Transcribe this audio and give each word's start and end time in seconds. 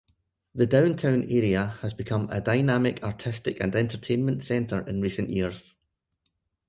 The 0.55 0.65
downtown 0.65 1.25
area 1.29 1.77
has 1.83 1.93
become 1.93 2.27
a 2.31 2.41
dynamic 2.41 3.03
artistic 3.03 3.59
and 3.61 3.75
entertainment 3.75 4.41
center 4.41 4.81
in 4.81 4.99
recent 4.99 5.29
years. 5.29 5.75